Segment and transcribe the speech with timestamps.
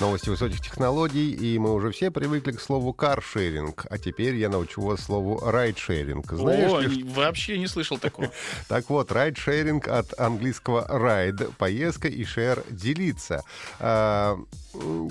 [0.00, 4.80] Новости высоких технологий, и мы уже все привыкли к слову каршеринг, а теперь я научу
[4.80, 6.30] вас слову райдшеринг.
[6.30, 8.30] Знаешь О, ли, вообще не слышал такого.
[8.68, 13.42] Так вот, райдшеринг от английского ride— поездка и share— делиться.
[13.80, 14.38] А,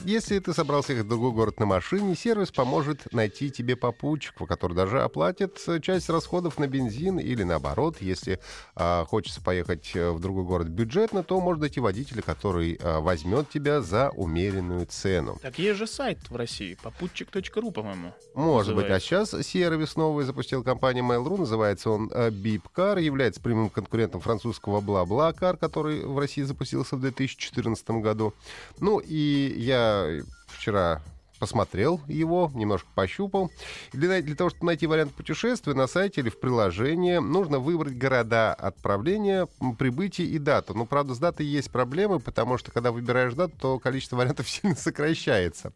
[0.06, 4.74] если ты собрался ехать в другой город на машине, сервис поможет найти тебе попутчика, который
[4.74, 8.40] даже оплатит часть расходов на бензин или наоборот, если
[8.76, 13.82] а, хочется поехать в другой город бюджетно, то может найти водителя, который а, возьмет тебя
[13.82, 15.38] за умеренную нормальную цену.
[15.42, 18.14] Так есть же сайт в России, попутчик.ру, по-моему.
[18.34, 18.76] Может называется.
[18.76, 18.92] быть.
[18.92, 24.82] А сейчас сервис новый запустил компания Mail.ru, называется он Bipcar, э, является прямым конкурентом французского
[24.82, 28.34] BlaBlaCar, который в России запустился в 2014 году.
[28.80, 31.02] Ну и я вчера
[31.38, 33.52] посмотрел его, немножко пощупал.
[33.94, 38.54] Для, для того, чтобы найти вариант путешествия на сайте или в приложении, нужно выбрать города
[38.54, 40.74] отправления, прибытия и дату.
[40.74, 44.76] Но, правда, с датой есть проблемы, потому что, когда выбираешь дату, то количество вариантов сильно
[44.76, 45.74] сокращается.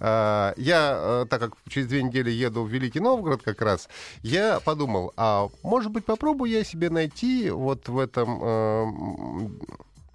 [0.00, 3.88] А, я, э, так как через две недели еду в Великий Новгород как раз,
[4.22, 9.48] я подумал, а может быть, попробую я себе найти вот в этом э,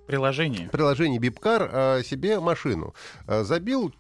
[0.07, 0.67] приложении.
[0.67, 2.93] Приложение Бипкар э, себе машину.
[3.27, 3.93] Забил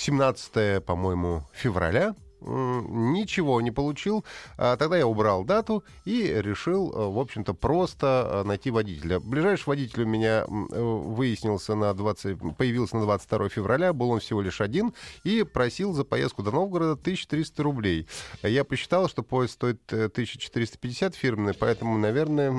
[0.00, 4.24] 17, по-моему, февраля ничего не получил.
[4.56, 9.20] А тогда я убрал дату и решил, э, в общем-то, просто э, найти водителя.
[9.20, 14.40] Ближайший водитель у меня э, выяснился на 20, появился на 22 февраля, был он всего
[14.40, 14.92] лишь один,
[15.24, 18.06] и просил за поездку до Новгорода 1300 рублей.
[18.42, 22.50] Я посчитал, что поезд стоит 1450 фирменный, поэтому, наверное,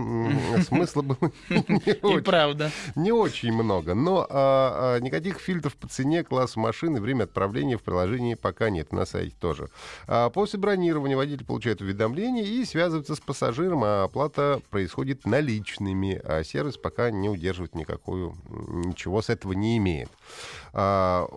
[0.67, 2.71] смысла было не правда.
[2.95, 3.93] Не очень много.
[3.93, 8.91] Но а, а, никаких фильтров по цене, классу машины, время отправления в приложении пока нет.
[8.91, 9.69] На сайте тоже.
[10.07, 16.43] А после бронирования водитель получает уведомление и связывается с пассажиром, а оплата происходит наличными, а
[16.43, 20.09] сервис пока не удерживает никакую, ничего с этого не имеет.
[20.73, 21.27] А,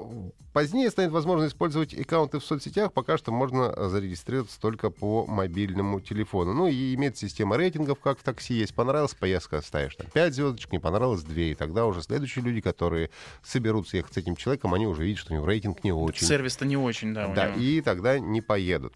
[0.55, 2.93] позднее станет возможно использовать аккаунты в соцсетях.
[2.93, 6.55] Пока что можно зарегистрироваться только по мобильному телефону.
[6.55, 8.75] Ну и имеет система рейтингов, как в такси есть.
[8.75, 11.35] Понравилась поездка, ставишь там 5 звездочек, не понравилось 2.
[11.35, 13.11] И тогда уже следующие люди, которые
[13.43, 16.27] соберутся ехать с этим человеком, они уже видят, что у него рейтинг не очень.
[16.27, 17.29] Сервис-то не очень, да.
[17.29, 18.95] Да, и тогда не поедут.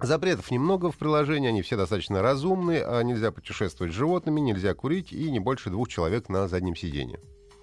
[0.00, 2.84] Запретов немного в приложении, они все достаточно разумные.
[2.84, 6.74] А нельзя путешествовать с животными, нельзя курить и не больше двух человек на заднем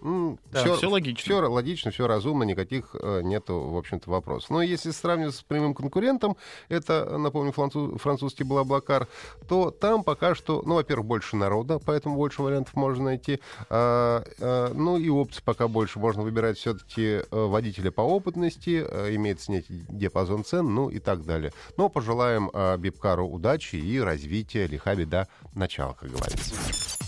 [0.02, 1.24] Да, все, все логично.
[1.24, 4.50] Все логично, все разумно, никаких э, нету, в общем-то, вопросов.
[4.50, 6.38] Но если сравнивать с прямым конкурентом,
[6.70, 9.08] это, напомню, француз, французский Блаблакар,
[9.48, 13.40] то там пока что, ну, во-первых, больше народа, поэтому больше вариантов можно найти.
[13.70, 16.00] А, а, ну и опций пока больше.
[16.00, 21.26] Можно выбирать все-таки э, водителя по опытности, а, имеет снять диапазон цен, ну и так
[21.26, 21.52] далее.
[21.76, 27.07] Но пожелаем а, Бипкару удачи и развития, лиха беда, начала, как говорится.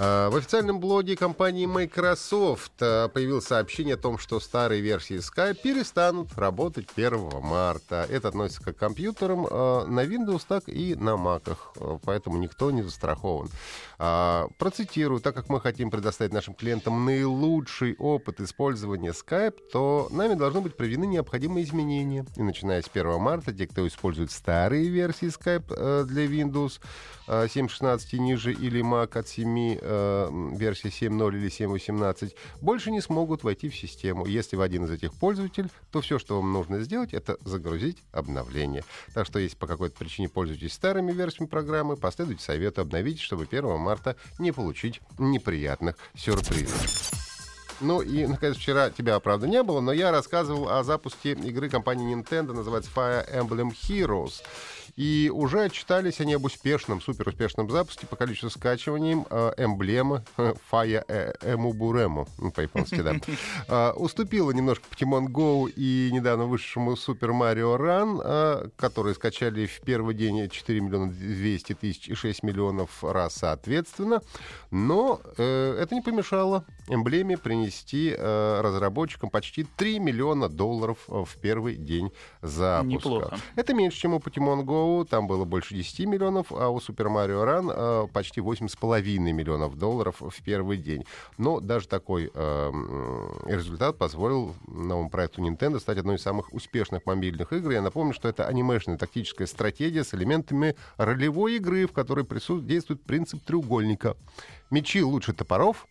[0.00, 5.60] А, в официальном блоге компании Microsoft а, появилось сообщение о том, что старые версии Skype
[5.60, 8.06] перестанут работать 1 марта.
[8.08, 11.52] Это относится к компьютерам а, на Windows, так и на Mac,
[12.04, 13.48] поэтому никто не застрахован.
[14.58, 20.60] Процитирую, так как мы хотим предоставить нашим клиентам наилучший опыт использования Skype, то нами должны
[20.60, 22.24] быть проведены необходимые изменения.
[22.36, 26.80] И начиная с 1 марта, те, кто использует старые версии Skype для Windows
[27.26, 33.42] 7.16 и ниже или Mac от 7 э, версии 7.0 или 7.18 больше не смогут
[33.42, 34.26] войти в систему.
[34.26, 38.84] Если вы один из этих пользователей, то все, что вам нужно сделать, это загрузить обновление.
[39.14, 43.78] Так что, если по какой-то причине пользуетесь старыми версиями программы, последуйте совету обновить, чтобы 1
[43.78, 47.27] марта не получить неприятных сюрпризов.
[47.80, 52.14] Ну и, наконец, вчера тебя, правда, не было, но я рассказывал о запуске игры компании
[52.14, 54.42] Nintendo, называется Fire Emblem Heroes.
[54.98, 61.04] И уже отчитались они об успешном, супер успешном запуске по количеству скачиваний э, эмблемы Fire
[61.40, 63.14] Эмубурему, ну, по-японски, да.
[63.68, 69.80] Э, уступила немножко Pokemon Go и недавно вышедшему Super Mario Run, э, которые скачали в
[69.82, 74.20] первый день 4 миллиона 200 тысяч и 6 миллионов раз соответственно.
[74.72, 81.24] Но э, это не помешало эмблеме принести принести э, разработчикам почти 3 миллиона долларов э,
[81.24, 82.10] в первый день
[82.42, 83.08] запуска.
[83.08, 83.38] Неплохо.
[83.56, 87.44] Это меньше, чем у Pokemon Go, там было больше 10 миллионов, а у Super Mario
[87.44, 91.04] Run э, почти 8,5 миллионов долларов в первый день.
[91.36, 92.72] Но даже такой э,
[93.46, 97.70] результат позволил новому проекту Nintendo стать одной из самых успешных мобильных игр.
[97.70, 102.26] Я напомню, что это анимешная тактическая стратегия с элементами ролевой игры, в которой
[102.62, 104.16] действует принцип треугольника.
[104.70, 105.86] Мечи лучше топоров,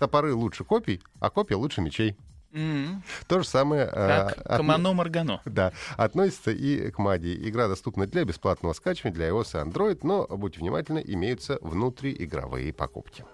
[0.00, 2.16] топоры лучше копий, а копии лучше мечей.
[2.52, 3.02] Mm-hmm.
[3.28, 3.86] То же самое...
[3.86, 5.40] Как э, Камано Маргано.
[5.44, 7.48] Да, относится и к Мади.
[7.48, 13.24] Игра доступна для бесплатного скачивания для iOS и Android, но, будьте внимательны, имеются внутриигровые покупки.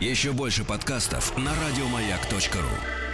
[0.00, 3.13] Еще больше подкастов на радиомаяк.ру